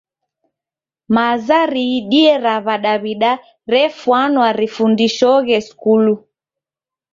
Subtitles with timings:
[1.15, 3.31] Maza riidie ra w'adawida
[3.73, 6.15] refwana rifundishoghe skulu.